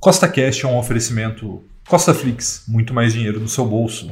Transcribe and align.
Costa 0.00 0.26
Cash 0.26 0.64
é 0.64 0.66
um 0.66 0.78
oferecimento 0.78 1.62
Costa 1.86 2.14
Flix, 2.14 2.64
muito 2.66 2.94
mais 2.94 3.12
dinheiro 3.12 3.38
no 3.38 3.46
seu 3.46 3.66
bolso. 3.66 4.10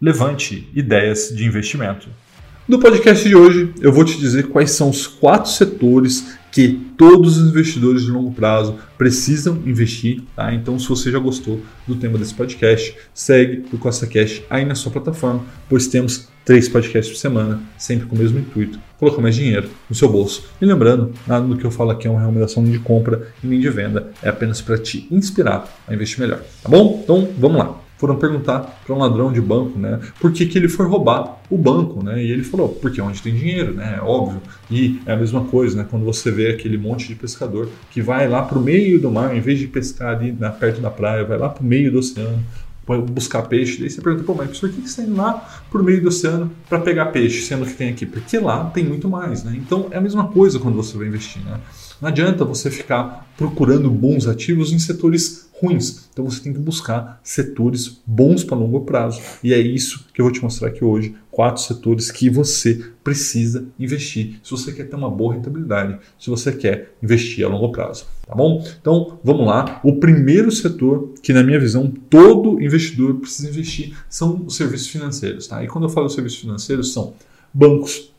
Levante 0.00 0.68
ideias 0.74 1.28
de 1.28 1.44
investimento. 1.44 2.08
No 2.66 2.80
podcast 2.80 3.28
de 3.28 3.36
hoje, 3.36 3.72
eu 3.80 3.92
vou 3.92 4.04
te 4.04 4.18
dizer 4.18 4.48
quais 4.48 4.72
são 4.72 4.90
os 4.90 5.06
quatro 5.06 5.48
setores 5.48 6.36
que 6.50 6.80
todos 6.96 7.38
os 7.38 7.50
investidores 7.50 8.02
de 8.02 8.10
longo 8.10 8.32
prazo 8.32 8.76
precisam 8.98 9.56
investir. 9.64 10.22
Tá? 10.34 10.52
Então, 10.52 10.78
se 10.78 10.88
você 10.88 11.10
já 11.10 11.18
gostou 11.18 11.60
do 11.86 11.94
tema 11.94 12.18
desse 12.18 12.34
podcast, 12.34 12.94
segue 13.14 13.64
o 13.72 13.78
Costa 13.78 14.06
Cash 14.06 14.42
aí 14.50 14.64
na 14.64 14.74
sua 14.74 14.92
plataforma, 14.92 15.44
pois 15.68 15.86
temos 15.86 16.28
três 16.44 16.68
podcasts 16.68 17.14
por 17.14 17.20
semana, 17.20 17.60
sempre 17.78 18.06
com 18.06 18.16
o 18.16 18.18
mesmo 18.18 18.38
intuito, 18.38 18.78
colocar 18.98 19.22
mais 19.22 19.34
dinheiro 19.34 19.68
no 19.88 19.94
seu 19.94 20.08
bolso. 20.08 20.44
E 20.60 20.64
lembrando, 20.64 21.12
nada 21.26 21.46
do 21.46 21.56
que 21.56 21.64
eu 21.64 21.70
falo 21.70 21.90
aqui 21.90 22.06
é 22.06 22.10
uma 22.10 22.20
recomendação 22.20 22.64
de 22.64 22.78
compra 22.78 23.28
e 23.42 23.46
nem 23.46 23.60
de 23.60 23.68
venda, 23.70 24.10
é 24.22 24.28
apenas 24.28 24.60
para 24.60 24.78
te 24.78 25.06
inspirar 25.10 25.68
a 25.86 25.94
investir 25.94 26.18
melhor, 26.20 26.42
tá 26.62 26.68
bom? 26.68 27.00
Então, 27.04 27.28
vamos 27.38 27.58
lá. 27.58 27.79
Foram 28.00 28.16
perguntar 28.16 28.80
para 28.82 28.94
um 28.94 28.98
ladrão 28.98 29.30
de 29.30 29.42
banco, 29.42 29.78
né, 29.78 30.00
por 30.18 30.32
que, 30.32 30.46
que 30.46 30.56
ele 30.56 30.70
foi 30.70 30.86
roubar 30.86 31.38
o 31.50 31.58
banco, 31.58 32.02
né? 32.02 32.24
E 32.24 32.30
ele 32.30 32.42
falou, 32.42 32.70
porque 32.70 32.98
é 32.98 33.04
onde 33.04 33.20
tem 33.20 33.34
dinheiro, 33.34 33.74
né? 33.74 33.96
É 33.98 34.00
óbvio. 34.00 34.40
E 34.70 34.98
é 35.04 35.12
a 35.12 35.16
mesma 35.18 35.44
coisa, 35.44 35.76
né? 35.76 35.86
Quando 35.90 36.06
você 36.06 36.30
vê 36.30 36.48
aquele 36.48 36.78
monte 36.78 37.06
de 37.08 37.14
pescador 37.14 37.68
que 37.90 38.00
vai 38.00 38.26
lá 38.26 38.40
para 38.40 38.58
o 38.58 38.62
meio 38.62 38.98
do 38.98 39.10
mar, 39.10 39.36
em 39.36 39.40
vez 39.40 39.58
de 39.58 39.66
pescar 39.66 40.16
ali 40.16 40.32
na, 40.32 40.48
perto 40.48 40.80
da 40.80 40.90
praia, 40.90 41.24
vai 41.24 41.36
lá 41.36 41.50
para 41.50 41.62
o 41.62 41.66
meio 41.66 41.92
do 41.92 41.98
oceano, 41.98 42.42
buscar 43.12 43.42
peixe. 43.42 43.78
Daí 43.78 43.90
você 43.90 44.00
pergunta, 44.00 44.24
pô, 44.24 44.32
mas 44.32 44.58
por 44.58 44.70
que 44.70 44.80
você 44.80 44.86
está 44.86 45.02
indo 45.02 45.16
lá 45.16 45.62
por 45.70 45.82
meio 45.82 46.00
do 46.00 46.08
oceano 46.08 46.50
para 46.70 46.78
pegar 46.80 47.06
peixe, 47.06 47.42
sendo 47.42 47.66
que 47.66 47.74
tem 47.74 47.90
aqui? 47.90 48.06
Porque 48.06 48.38
lá 48.38 48.64
tem 48.70 48.82
muito 48.82 49.10
mais, 49.10 49.44
né? 49.44 49.52
Então 49.56 49.88
é 49.90 49.98
a 49.98 50.00
mesma 50.00 50.28
coisa 50.28 50.58
quando 50.58 50.76
você 50.76 50.96
vai 50.96 51.06
investir, 51.06 51.44
né? 51.44 51.60
Não 52.00 52.08
adianta 52.08 52.46
você 52.46 52.70
ficar 52.70 53.30
procurando 53.36 53.90
bons 53.90 54.26
ativos 54.26 54.72
em 54.72 54.78
setores 54.78 55.49
ruins. 55.60 56.08
Então 56.12 56.24
você 56.24 56.42
tem 56.42 56.52
que 56.52 56.58
buscar 56.58 57.20
setores 57.22 58.00
bons 58.06 58.42
para 58.42 58.56
longo 58.56 58.80
prazo. 58.80 59.20
E 59.44 59.52
é 59.52 59.58
isso 59.58 60.06
que 60.12 60.20
eu 60.20 60.24
vou 60.24 60.32
te 60.32 60.42
mostrar 60.42 60.68
aqui 60.68 60.84
hoje. 60.84 61.14
Quatro 61.30 61.62
setores 61.62 62.10
que 62.10 62.28
você 62.28 62.90
precisa 63.04 63.66
investir 63.78 64.40
se 64.42 64.50
você 64.50 64.72
quer 64.72 64.84
ter 64.84 64.96
uma 64.96 65.10
boa 65.10 65.34
rentabilidade, 65.34 65.98
se 66.18 66.28
você 66.28 66.52
quer 66.52 66.94
investir 67.02 67.44
a 67.44 67.48
longo 67.48 67.70
prazo. 67.70 68.06
Tá 68.26 68.34
bom? 68.34 68.64
Então 68.80 69.18
vamos 69.22 69.46
lá. 69.46 69.80
O 69.84 69.96
primeiro 69.96 70.50
setor 70.50 71.14
que, 71.22 71.32
na 71.32 71.42
minha 71.42 71.58
visão, 71.58 71.92
todo 72.08 72.60
investidor 72.60 73.14
precisa 73.16 73.48
investir 73.48 73.96
são 74.08 74.44
os 74.46 74.56
serviços 74.56 74.88
financeiros. 74.88 75.46
Tá? 75.46 75.62
E 75.62 75.68
quando 75.68 75.84
eu 75.84 75.90
falo 75.90 76.08
serviços 76.08 76.40
financeiros, 76.40 76.92
são 76.92 77.14
bancos, 77.52 78.12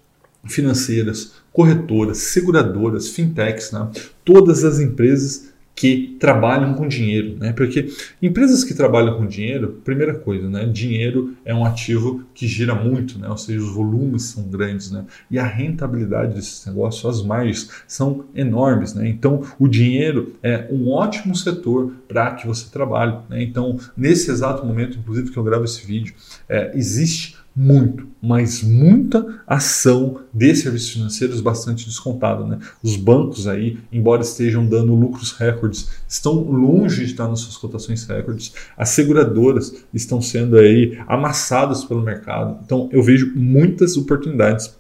financeiras, 0.46 1.34
corretoras, 1.54 2.18
seguradoras, 2.18 3.10
fintechs, 3.10 3.72
né? 3.72 3.90
todas 4.24 4.64
as 4.64 4.80
empresas 4.80 5.51
que 5.76 6.18
trabalham 6.20 6.74
com 6.74 6.88
dinheiro, 6.88 7.38
né? 7.40 7.54
Porque 7.54 7.92
empresas 8.22 8.64
que 8.64 8.74
trabalham 8.74 9.18
com 9.18 9.26
dinheiro, 9.26 9.82
primeira 9.84 10.14
coisa, 10.14 10.50
né? 10.50 10.66
Dinheiro 10.66 11.34
é 11.44 11.56
um 11.56 11.66
ativo 11.66 12.24
que 12.34 12.48
gira 12.48 12.76
muito, 12.76 13.18
né? 13.18 13.28
Ou 13.28 13.38
seja, 13.38 13.60
os 13.60 13.74
volumes 13.74 14.24
são 14.24 14.44
grandes, 14.44 14.92
né? 14.92 15.06
E 15.30 15.40
a 15.40 15.46
rentabilidade 15.46 16.36
desses 16.36 16.66
negócios, 16.66 17.06
as 17.06 17.26
margens 17.26 17.70
são 17.88 18.26
enormes, 18.36 18.94
né? 18.94 19.08
Então, 19.08 19.44
o 19.58 19.68
dinheiro 19.68 20.34
é 20.44 20.68
um 20.70 20.90
ótimo 20.90 21.36
setor 21.36 21.94
para 22.08 22.32
que 22.36 22.46
você 22.46 22.70
trabalhe, 22.70 23.18
né? 23.30 23.42
Então, 23.42 23.80
nesse 23.96 24.30
exato 24.30 24.66
momento, 24.66 25.00
inclusive 25.00 25.32
que 25.32 25.38
eu 25.38 25.44
gravo 25.44 25.66
esse 25.66 25.86
vídeo, 25.86 26.14
é, 26.48 26.72
existe 26.76 27.41
muito, 27.56 28.08
mas 28.22 28.64
muita 28.64 29.42
ação 29.46 30.22
de 30.34 30.56
serviços 30.56 30.90
financeiros 30.92 31.42
bastante 31.42 31.86
descontada. 31.86 32.46
Né? 32.46 32.60
Os 32.82 32.96
bancos 32.96 33.48
aí, 33.48 33.78
embora 33.92 34.22
estejam 34.22 34.66
dando 34.66 34.96
lucros 34.96 35.34
recordes, 35.34 35.90
estão 36.08 36.36
longe 36.50 37.06
de 37.06 37.12
estar 37.12 37.28
nas 37.28 37.42
suas 37.42 37.58
cotações 37.58 38.06
recordes. 38.06 38.54
As 38.78 38.90
seguradoras 38.90 39.84
estão 39.94 40.22
sendo 40.22 40.58
aí 40.58 40.98
amassadas 41.08 41.84
pelo 41.84 42.02
mercado. 42.02 42.60
Então 42.64 42.90
eu 42.92 43.04
vejo 43.04 43.34
muitas 43.36 43.98
oportunidades 43.98 44.74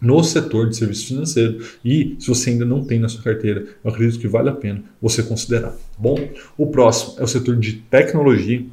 no 0.00 0.22
setor 0.22 0.68
de 0.68 0.76
serviço 0.76 1.08
financeiro 1.08 1.64
e 1.84 2.16
se 2.20 2.28
você 2.28 2.50
ainda 2.50 2.64
não 2.64 2.84
tem 2.84 3.00
na 3.00 3.08
sua 3.08 3.22
carteira, 3.22 3.66
eu 3.82 3.90
acredito 3.90 4.20
que 4.20 4.28
vale 4.28 4.48
a 4.48 4.52
pena 4.52 4.82
você 5.02 5.22
considerar. 5.22 5.70
Tá 5.70 5.76
bom, 5.98 6.16
o 6.56 6.68
próximo 6.68 7.14
é 7.18 7.24
o 7.24 7.28
setor 7.28 7.56
de 7.56 7.74
tecnologia 7.74 8.64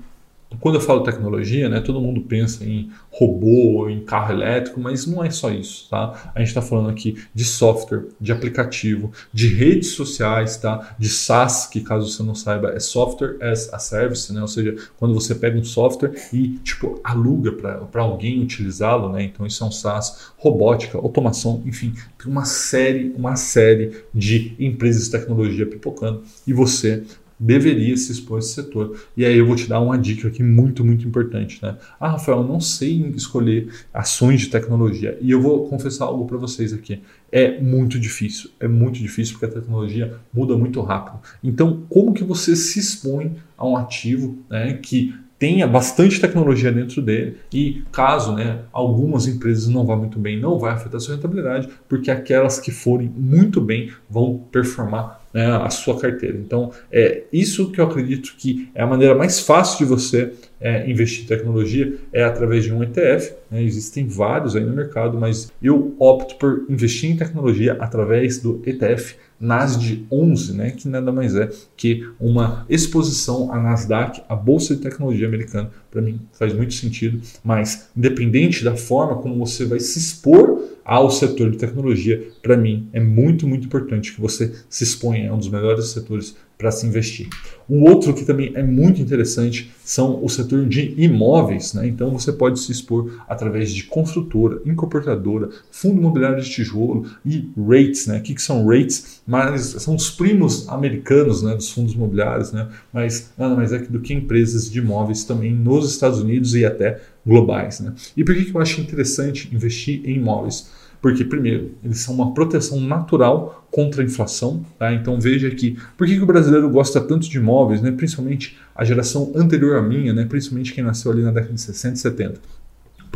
quando 0.59 0.75
eu 0.75 0.81
falo 0.81 1.03
tecnologia, 1.03 1.69
né, 1.69 1.79
todo 1.79 2.01
mundo 2.01 2.21
pensa 2.21 2.63
em 2.63 2.89
robô, 3.09 3.89
em 3.89 4.01
carro 4.01 4.33
elétrico, 4.33 4.79
mas 4.79 5.05
não 5.05 5.23
é 5.23 5.29
só 5.29 5.49
isso, 5.49 5.87
tá? 5.89 6.31
A 6.35 6.39
gente 6.39 6.49
está 6.49 6.61
falando 6.61 6.89
aqui 6.89 7.17
de 7.33 7.45
software, 7.45 8.05
de 8.19 8.31
aplicativo, 8.31 9.11
de 9.31 9.47
redes 9.47 9.91
sociais, 9.91 10.57
tá? 10.57 10.95
De 10.99 11.07
SaaS, 11.07 11.67
que 11.67 11.81
caso 11.81 12.09
você 12.09 12.23
não 12.23 12.35
saiba, 12.35 12.71
é 12.71 12.79
Software 12.79 13.37
as 13.41 13.73
a 13.73 13.79
Service, 13.79 14.31
né? 14.33 14.41
Ou 14.41 14.47
seja, 14.47 14.75
quando 14.97 15.13
você 15.13 15.33
pega 15.33 15.57
um 15.57 15.63
software 15.63 16.13
e 16.33 16.59
tipo 16.63 16.99
aluga 17.03 17.51
para 17.51 18.01
alguém 18.01 18.41
utilizá-lo, 18.41 19.11
né? 19.11 19.23
Então 19.23 19.45
isso 19.45 19.63
é 19.63 19.67
um 19.67 19.71
SaaS, 19.71 20.31
robótica, 20.37 20.97
automação, 20.97 21.63
enfim, 21.65 21.93
tem 22.21 22.31
uma 22.31 22.45
série, 22.45 23.13
uma 23.17 23.35
série 23.35 24.03
de 24.13 24.55
empresas 24.59 25.05
de 25.05 25.11
tecnologia 25.11 25.65
pipocando 25.65 26.23
e 26.45 26.53
você 26.53 27.03
deveria 27.39 27.95
se 27.97 28.11
expor 28.11 28.37
a 28.37 28.39
esse 28.39 28.53
setor. 28.53 28.97
E 29.15 29.25
aí 29.25 29.37
eu 29.37 29.45
vou 29.45 29.55
te 29.55 29.67
dar 29.67 29.79
uma 29.79 29.97
dica 29.97 30.27
aqui 30.27 30.41
muito, 30.41 30.83
muito 30.83 31.07
importante. 31.07 31.59
Né? 31.61 31.77
Ah, 31.99 32.09
Rafael, 32.11 32.39
eu 32.39 32.47
não 32.47 32.59
sei 32.59 33.13
escolher 33.15 33.69
ações 33.93 34.41
de 34.41 34.49
tecnologia. 34.49 35.17
E 35.21 35.31
eu 35.31 35.41
vou 35.41 35.67
confessar 35.67 36.05
algo 36.05 36.25
para 36.25 36.37
vocês 36.37 36.73
aqui. 36.73 37.01
É 37.31 37.59
muito 37.59 37.99
difícil, 37.99 38.49
é 38.59 38.67
muito 38.67 38.99
difícil 38.99 39.33
porque 39.33 39.45
a 39.45 39.59
tecnologia 39.59 40.15
muda 40.33 40.55
muito 40.55 40.79
rápido. 40.81 41.19
Então, 41.43 41.83
como 41.89 42.13
que 42.13 42.23
você 42.23 42.55
se 42.55 42.79
expõe 42.79 43.35
a 43.57 43.67
um 43.67 43.75
ativo 43.75 44.37
né, 44.49 44.73
que 44.73 45.13
tenha 45.37 45.67
bastante 45.67 46.19
tecnologia 46.19 46.71
dentro 46.71 47.01
dele 47.01 47.37
e 47.51 47.83
caso 47.91 48.33
né, 48.33 48.59
algumas 48.71 49.27
empresas 49.27 49.67
não 49.67 49.85
vá 49.85 49.95
muito 49.95 50.17
bem, 50.17 50.39
não 50.39 50.57
vai 50.57 50.73
afetar 50.73 50.99
sua 50.99 51.15
rentabilidade, 51.15 51.69
porque 51.89 52.09
aquelas 52.09 52.57
que 52.59 52.71
forem 52.71 53.11
muito 53.15 53.59
bem 53.59 53.91
vão 54.09 54.41
performar 54.51 55.24
né, 55.35 55.47
a 55.47 55.69
sua 55.69 55.99
carteira. 55.99 56.37
Então, 56.37 56.71
é 56.89 57.23
isso 57.31 57.69
que 57.69 57.81
eu 57.81 57.85
acredito 57.85 58.35
que 58.37 58.69
é 58.73 58.81
a 58.81 58.87
maneira 58.87 59.13
mais 59.13 59.41
fácil 59.41 59.79
de 59.79 59.83
você 59.83 60.31
é, 60.61 60.89
investir 60.89 61.25
em 61.25 61.27
tecnologia 61.27 61.93
é 62.13 62.23
através 62.23 62.63
de 62.63 62.73
um 62.73 62.81
ETF. 62.81 63.33
Né? 63.51 63.61
Existem 63.61 64.07
vários 64.07 64.55
aí 64.55 64.63
no 64.63 64.73
mercado, 64.73 65.19
mas 65.19 65.51
eu 65.61 65.93
opto 65.99 66.35
por 66.35 66.65
investir 66.69 67.11
em 67.11 67.17
tecnologia 67.17 67.75
através 67.81 68.39
do 68.39 68.61
ETF 68.65 69.17
NASD 69.37 70.05
11, 70.09 70.53
né, 70.53 70.71
que 70.71 70.87
nada 70.87 71.11
mais 71.11 71.35
é 71.35 71.49
que 71.75 72.07
uma 72.17 72.65
exposição 72.69 73.51
à 73.51 73.59
Nasdaq, 73.59 74.21
a 74.29 74.35
bolsa 74.37 74.73
de 74.73 74.81
tecnologia 74.81 75.27
americana. 75.27 75.69
Para 75.91 76.01
mim 76.01 76.21
faz 76.31 76.53
muito 76.53 76.73
sentido, 76.73 77.19
mas 77.43 77.89
independente 77.95 78.63
da 78.63 78.77
forma 78.77 79.21
como 79.21 79.45
você 79.45 79.65
vai 79.65 79.81
se 79.81 79.99
expor 79.99 80.74
ao 80.85 81.09
setor 81.09 81.49
de 81.49 81.57
tecnologia, 81.57 82.27
para 82.43 82.55
mim 82.55 82.87
é 82.93 82.99
muito, 82.99 83.47
muito 83.47 83.65
importante 83.65 84.13
que 84.13 84.21
você 84.21 84.53
se 84.69 84.83
exponha 84.83 85.31
a 85.31 85.33
um 85.33 85.39
dos 85.39 85.49
melhores 85.49 85.87
setores 85.87 86.37
para 86.57 86.71
se 86.71 86.85
investir. 86.85 87.27
Um 87.69 87.83
outro 87.83 88.13
que 88.13 88.23
também 88.23 88.51
é 88.55 88.63
muito 88.63 89.01
interessante 89.01 89.71
são 89.83 90.23
o 90.23 90.29
setor 90.29 90.65
de 90.65 90.93
imóveis. 90.97 91.73
Né? 91.73 91.87
Então 91.87 92.11
você 92.11 92.31
pode 92.31 92.59
se 92.59 92.71
expor 92.71 93.11
através 93.27 93.71
de 93.71 93.83
construtora, 93.83 94.61
incorporadora, 94.65 95.49
fundo 95.71 95.99
imobiliário 95.99 96.41
de 96.41 96.49
tijolo 96.49 97.05
e 97.25 97.49
rates. 97.57 98.07
Né? 98.07 98.19
O 98.19 98.21
que, 98.21 98.35
que 98.35 98.41
são 98.41 98.65
rates? 98.65 99.21
Mas 99.25 99.61
são 99.61 99.95
os 99.95 100.09
primos 100.09 100.69
americanos 100.69 101.41
né, 101.41 101.55
dos 101.55 101.71
fundos 101.71 101.93
imobiliários, 101.93 102.51
né? 102.51 102.69
mas 102.93 103.31
nada 103.37 103.55
mais 103.55 103.73
é 103.73 103.79
do 103.79 103.99
que 103.99 104.13
empresas 104.13 104.69
de 104.69 104.79
imóveis 104.79 105.23
também 105.23 105.53
nos 105.53 105.91
Estados 105.91 106.19
Unidos 106.19 106.55
e 106.55 106.65
até 106.65 107.01
globais. 107.25 107.79
Né? 107.79 107.93
E 108.15 108.23
por 108.23 108.35
que, 108.35 108.45
que 108.45 108.55
eu 108.55 108.61
acho 108.61 108.79
interessante 108.79 109.49
investir 109.53 110.01
em 110.05 110.15
imóveis? 110.15 110.69
Porque, 111.05 111.23
primeiro, 111.23 111.69
eles 111.83 111.99
são 111.99 112.15
uma 112.15 112.33
proteção 112.33 112.81
natural 112.81 113.67
contra 113.69 114.01
a 114.01 114.05
inflação. 114.05 114.65
Tá? 114.79 114.91
Então 114.91 115.21
veja 115.21 115.47
aqui, 115.47 115.77
por 115.95 116.07
que, 116.07 116.15
que 116.15 116.23
o 116.23 116.25
brasileiro 116.25 116.67
gosta 116.67 116.99
tanto 116.99 117.29
de 117.29 117.37
imóveis, 117.37 117.79
né? 117.79 117.91
principalmente 117.91 118.57
a 118.73 118.83
geração 118.83 119.31
anterior 119.35 119.77
à 119.77 119.83
minha, 119.83 120.11
né? 120.15 120.25
principalmente 120.25 120.73
quem 120.73 120.83
nasceu 120.83 121.11
ali 121.11 121.21
na 121.21 121.29
década 121.29 121.53
de 121.53 121.61
60 121.61 121.93
e 121.93 121.99
70 121.99 122.39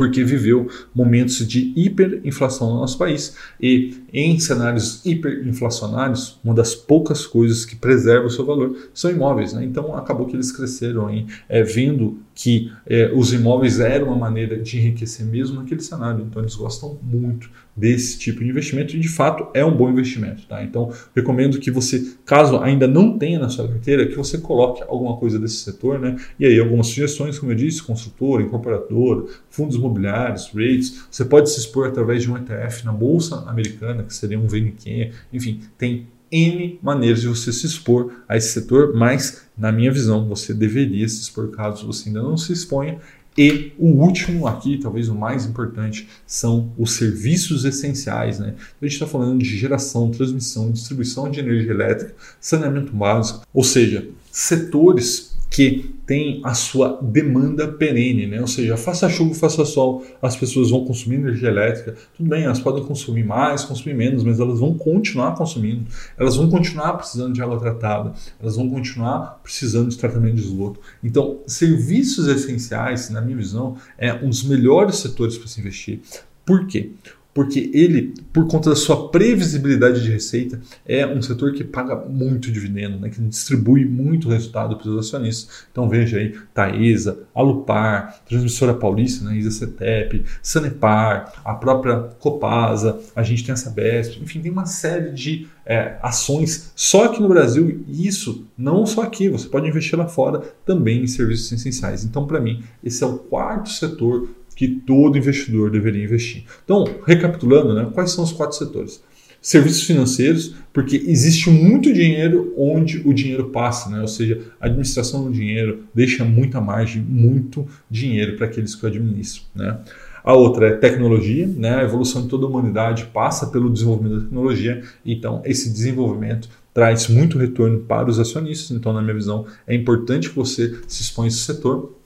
porque 0.00 0.24
viveu 0.24 0.66
momentos 0.94 1.46
de 1.46 1.74
hiperinflação 1.76 2.70
no 2.70 2.80
nosso 2.80 2.96
país. 2.96 3.36
E 3.60 3.98
em 4.10 4.40
cenários 4.40 5.04
hiperinflacionários, 5.04 6.40
uma 6.42 6.54
das 6.54 6.74
poucas 6.74 7.26
coisas 7.26 7.66
que 7.66 7.76
preserva 7.76 8.26
o 8.26 8.30
seu 8.30 8.46
valor 8.46 8.74
são 8.94 9.10
imóveis. 9.10 9.52
Né? 9.52 9.62
Então 9.62 9.94
acabou 9.94 10.24
que 10.26 10.34
eles 10.34 10.50
cresceram 10.52 11.10
em, 11.10 11.26
é, 11.50 11.62
vendo 11.62 12.18
que 12.34 12.72
é, 12.86 13.12
os 13.14 13.34
imóveis 13.34 13.78
eram 13.78 14.06
uma 14.06 14.16
maneira 14.16 14.56
de 14.56 14.78
enriquecer 14.78 15.26
mesmo 15.26 15.60
naquele 15.60 15.82
cenário. 15.82 16.24
Então 16.26 16.40
eles 16.40 16.54
gostam 16.54 16.98
muito 17.02 17.50
desse 17.80 18.18
tipo 18.18 18.44
de 18.44 18.50
investimento 18.50 18.94
e 18.94 19.00
de 19.00 19.08
fato 19.08 19.48
é 19.54 19.64
um 19.64 19.74
bom 19.74 19.88
investimento. 19.88 20.46
Tá? 20.46 20.62
Então 20.62 20.92
recomendo 21.16 21.58
que 21.58 21.70
você, 21.70 22.14
caso 22.26 22.58
ainda 22.58 22.86
não 22.86 23.18
tenha 23.18 23.38
na 23.38 23.48
sua 23.48 23.66
carteira, 23.66 24.06
que 24.06 24.14
você 24.14 24.36
coloque 24.38 24.82
alguma 24.82 25.16
coisa 25.16 25.38
desse 25.38 25.56
setor, 25.56 25.98
né? 25.98 26.16
E 26.38 26.44
aí 26.44 26.60
algumas 26.60 26.88
sugestões, 26.88 27.38
como 27.38 27.52
eu 27.52 27.56
disse, 27.56 27.82
construtora, 27.82 28.42
incorporadora, 28.42 29.24
fundos 29.48 29.76
imobiliários, 29.76 30.50
rates. 30.54 31.04
Você 31.10 31.24
pode 31.24 31.50
se 31.50 31.58
expor 31.58 31.88
através 31.88 32.22
de 32.22 32.30
um 32.30 32.36
ETF 32.36 32.84
na 32.84 32.92
bolsa 32.92 33.36
americana, 33.48 34.02
que 34.02 34.14
seria 34.14 34.38
um 34.38 34.46
VNQ. 34.46 35.10
Enfim, 35.32 35.60
tem 35.78 36.06
N 36.30 36.78
maneiras 36.80 37.22
de 37.22 37.28
você 37.28 37.52
se 37.52 37.66
expor 37.66 38.12
a 38.28 38.36
esse 38.36 38.52
setor, 38.52 38.94
mas, 38.94 39.46
na 39.58 39.72
minha 39.72 39.90
visão, 39.90 40.28
você 40.28 40.54
deveria 40.54 41.08
se 41.08 41.20
expor 41.20 41.48
caso 41.50 41.86
você 41.86 42.08
ainda 42.08 42.22
não 42.22 42.36
se 42.36 42.52
exponha. 42.52 42.98
E 43.42 43.72
o 43.78 43.86
último 43.86 44.46
aqui, 44.46 44.76
talvez 44.76 45.08
o 45.08 45.14
mais 45.14 45.46
importante, 45.46 46.06
são 46.26 46.74
os 46.76 46.92
serviços 46.92 47.64
essenciais. 47.64 48.38
Né? 48.38 48.54
A 48.58 48.84
gente 48.84 48.92
está 48.92 49.06
falando 49.06 49.38
de 49.38 49.56
geração, 49.56 50.10
transmissão, 50.10 50.70
distribuição 50.70 51.30
de 51.30 51.40
energia 51.40 51.70
elétrica, 51.70 52.14
saneamento 52.38 52.92
básico, 52.92 53.46
ou 53.54 53.64
seja, 53.64 54.06
setores 54.30 55.29
que 55.50 55.96
tem 56.06 56.40
a 56.44 56.54
sua 56.54 56.98
demanda 57.02 57.68
perene, 57.68 58.26
né? 58.26 58.40
ou 58.40 58.46
seja, 58.46 58.76
faça 58.76 59.08
chuva, 59.08 59.34
faça 59.34 59.64
sol, 59.64 60.04
as 60.22 60.36
pessoas 60.36 60.70
vão 60.70 60.84
consumir 60.84 61.16
energia 61.16 61.48
elétrica. 61.48 61.96
Tudo 62.16 62.28
bem, 62.28 62.44
elas 62.44 62.60
podem 62.60 62.84
consumir 62.84 63.24
mais, 63.24 63.64
consumir 63.64 63.94
menos, 63.94 64.22
mas 64.22 64.38
elas 64.38 64.60
vão 64.60 64.74
continuar 64.74 65.34
consumindo, 65.34 65.84
elas 66.16 66.36
vão 66.36 66.48
continuar 66.48 66.94
precisando 66.94 67.34
de 67.34 67.42
água 67.42 67.58
tratada, 67.58 68.12
elas 68.40 68.56
vão 68.56 68.70
continuar 68.70 69.40
precisando 69.42 69.90
de 69.90 69.98
tratamento 69.98 70.36
de 70.36 70.42
esgoto. 70.42 70.80
Então, 71.02 71.40
serviços 71.46 72.28
essenciais, 72.28 73.10
na 73.10 73.20
minha 73.20 73.36
visão, 73.36 73.76
é 73.98 74.14
um 74.14 74.28
dos 74.28 74.44
melhores 74.44 74.96
setores 74.96 75.36
para 75.36 75.48
se 75.48 75.60
investir. 75.60 76.00
Por 76.44 76.66
quê? 76.66 76.90
Porque 77.32 77.70
ele, 77.72 78.14
por 78.32 78.46
conta 78.46 78.70
da 78.70 78.76
sua 78.76 79.08
previsibilidade 79.08 80.02
de 80.02 80.10
receita, 80.10 80.60
é 80.86 81.06
um 81.06 81.22
setor 81.22 81.52
que 81.52 81.62
paga 81.62 81.96
muito 81.96 82.50
dividendo, 82.50 82.98
né, 82.98 83.08
que 83.08 83.20
distribui 83.20 83.84
muito 83.84 84.28
resultado 84.28 84.76
para 84.76 84.88
os 84.88 85.06
acionistas. 85.06 85.64
Então 85.70 85.88
veja 85.88 86.18
aí, 86.18 86.34
Taesa, 86.52 87.20
Alupar, 87.34 88.20
Transmissora 88.28 88.74
Paulista, 88.74 89.24
né, 89.24 89.36
ISACETEP, 89.36 90.24
Sanepar, 90.42 91.40
a 91.44 91.54
própria 91.54 91.98
Copasa, 92.18 92.98
a 93.14 93.22
gente 93.22 93.44
tem 93.44 93.52
a 93.52 93.56
Sabesp, 93.56 94.20
enfim, 94.20 94.40
tem 94.40 94.50
uma 94.50 94.66
série 94.66 95.12
de 95.12 95.46
é, 95.64 95.98
ações 96.02 96.72
só 96.74 97.04
aqui 97.04 97.22
no 97.22 97.28
Brasil 97.28 97.84
e 97.86 98.06
isso 98.06 98.46
não 98.58 98.84
só 98.84 99.02
aqui, 99.02 99.28
você 99.28 99.48
pode 99.48 99.68
investir 99.68 99.96
lá 99.96 100.08
fora 100.08 100.40
também 100.66 101.04
em 101.04 101.06
serviços 101.06 101.52
essenciais. 101.52 102.04
Então, 102.04 102.26
para 102.26 102.40
mim, 102.40 102.62
esse 102.82 103.04
é 103.04 103.06
o 103.06 103.18
quarto 103.18 103.70
setor 103.70 104.28
que 104.60 104.68
todo 104.68 105.16
investidor 105.16 105.70
deveria 105.70 106.04
investir. 106.04 106.44
Então, 106.62 106.84
recapitulando, 107.06 107.72
né, 107.72 107.88
quais 107.94 108.10
são 108.10 108.22
os 108.22 108.30
quatro 108.30 108.54
setores? 108.58 109.02
Serviços 109.40 109.84
financeiros, 109.84 110.54
porque 110.70 111.02
existe 111.06 111.48
muito 111.48 111.90
dinheiro 111.90 112.52
onde 112.58 113.00
o 113.06 113.14
dinheiro 113.14 113.48
passa, 113.48 113.88
né? 113.88 114.02
ou 114.02 114.06
seja, 114.06 114.38
a 114.60 114.66
administração 114.66 115.24
do 115.24 115.32
dinheiro 115.32 115.84
deixa 115.94 116.26
muita 116.26 116.60
margem, 116.60 117.00
muito 117.00 117.66
dinheiro 117.90 118.36
para 118.36 118.44
aqueles 118.44 118.74
que 118.74 118.84
o 118.84 118.86
administram. 118.86 119.44
Né? 119.54 119.78
A 120.22 120.34
outra 120.34 120.66
é 120.66 120.72
tecnologia, 120.72 121.46
né? 121.46 121.76
a 121.76 121.82
evolução 121.82 122.20
de 122.20 122.28
toda 122.28 122.44
a 122.44 122.48
humanidade 122.50 123.06
passa 123.14 123.46
pelo 123.46 123.70
desenvolvimento 123.70 124.16
da 124.16 124.24
tecnologia, 124.24 124.82
então 125.06 125.40
esse 125.46 125.72
desenvolvimento 125.72 126.50
traz 126.74 127.08
muito 127.08 127.38
retorno 127.38 127.78
para 127.78 128.10
os 128.10 128.18
acionistas, 128.18 128.76
então, 128.76 128.92
na 128.92 129.00
minha 129.00 129.14
visão, 129.14 129.46
é 129.66 129.74
importante 129.74 130.28
que 130.28 130.36
você 130.36 130.78
se 130.86 131.00
exponha 131.00 131.28
a 131.28 131.32
esse 131.32 131.38
setor 131.38 131.98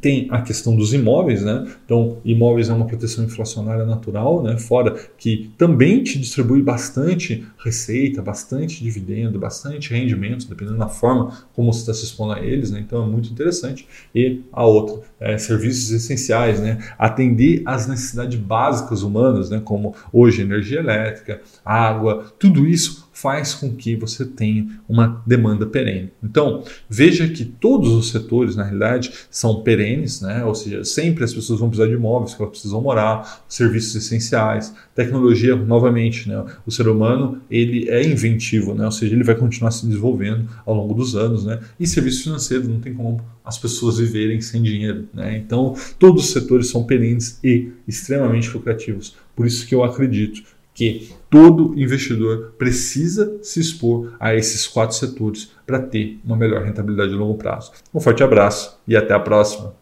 tem 0.00 0.28
a 0.30 0.40
questão 0.40 0.76
dos 0.76 0.92
imóveis, 0.92 1.42
né? 1.42 1.66
Então, 1.84 2.18
imóveis 2.24 2.68
é 2.68 2.72
uma 2.72 2.86
proteção 2.86 3.24
inflacionária 3.24 3.84
natural, 3.84 4.42
né? 4.42 4.58
Fora 4.58 4.96
que 5.16 5.50
também 5.56 6.02
te 6.02 6.18
distribui 6.18 6.62
bastante 6.62 7.46
receita, 7.62 8.22
bastante 8.22 8.82
dividendo, 8.82 9.38
bastante 9.38 9.92
rendimento, 9.92 10.48
dependendo 10.48 10.78
da 10.78 10.88
forma 10.88 11.32
como 11.54 11.72
você 11.72 11.80
está 11.80 11.94
se 11.94 12.04
expondo 12.04 12.32
a 12.32 12.40
eles, 12.40 12.70
né? 12.70 12.80
Então 12.80 13.02
é 13.02 13.06
muito 13.06 13.30
interessante. 13.30 13.86
E 14.14 14.42
a 14.52 14.64
outra, 14.64 15.02
é, 15.20 15.38
serviços 15.38 15.90
essenciais, 15.90 16.60
né? 16.60 16.78
Atender 16.98 17.62
às 17.64 17.86
necessidades 17.86 18.38
básicas 18.38 19.02
humanas, 19.02 19.50
né? 19.50 19.60
Como 19.64 19.94
hoje 20.12 20.42
energia 20.42 20.80
elétrica, 20.80 21.40
água, 21.64 22.32
tudo 22.38 22.66
isso 22.66 23.05
faz 23.16 23.54
com 23.54 23.74
que 23.74 23.96
você 23.96 24.26
tenha 24.26 24.68
uma 24.86 25.22
demanda 25.26 25.64
perene. 25.64 26.10
Então, 26.22 26.62
veja 26.88 27.26
que 27.26 27.46
todos 27.46 27.90
os 27.92 28.10
setores, 28.10 28.54
na 28.54 28.62
realidade, 28.62 29.10
são 29.30 29.62
perenes, 29.62 30.20
né? 30.20 30.44
ou 30.44 30.54
seja, 30.54 30.84
sempre 30.84 31.24
as 31.24 31.32
pessoas 31.32 31.58
vão 31.58 31.70
precisar 31.70 31.88
de 31.88 31.94
imóveis, 31.94 32.34
que 32.34 32.42
elas 32.42 32.50
precisam 32.50 32.82
morar, 32.82 33.42
serviços 33.48 33.94
essenciais, 33.96 34.74
tecnologia, 34.94 35.56
novamente, 35.56 36.28
né? 36.28 36.44
o 36.66 36.70
ser 36.70 36.88
humano 36.88 37.40
ele 37.50 37.88
é 37.88 38.06
inventivo, 38.06 38.74
né? 38.74 38.84
ou 38.84 38.92
seja, 38.92 39.14
ele 39.14 39.24
vai 39.24 39.34
continuar 39.34 39.70
se 39.70 39.86
desenvolvendo 39.86 40.46
ao 40.66 40.74
longo 40.74 40.92
dos 40.92 41.16
anos, 41.16 41.46
né? 41.46 41.58
e 41.80 41.86
serviços 41.86 42.22
financeiros, 42.22 42.68
não 42.68 42.80
tem 42.80 42.92
como 42.92 43.24
as 43.42 43.56
pessoas 43.56 43.96
viverem 43.96 44.42
sem 44.42 44.62
dinheiro. 44.62 45.08
Né? 45.14 45.38
Então, 45.38 45.74
todos 45.98 46.26
os 46.26 46.32
setores 46.34 46.68
são 46.68 46.84
perenes 46.84 47.40
e 47.42 47.70
extremamente 47.88 48.50
lucrativos. 48.50 49.16
Por 49.34 49.46
isso 49.46 49.66
que 49.66 49.74
eu 49.74 49.82
acredito 49.82 50.42
que 50.76 51.08
todo 51.30 51.72
investidor 51.76 52.54
precisa 52.58 53.38
se 53.42 53.58
expor 53.58 54.14
a 54.20 54.34
esses 54.34 54.68
quatro 54.68 54.94
setores 54.94 55.50
para 55.66 55.80
ter 55.80 56.20
uma 56.22 56.36
melhor 56.36 56.62
rentabilidade 56.62 57.14
a 57.14 57.16
longo 57.16 57.38
prazo. 57.38 57.72
Um 57.92 57.98
forte 57.98 58.22
abraço 58.22 58.78
e 58.86 58.94
até 58.94 59.14
a 59.14 59.18
próxima. 59.18 59.74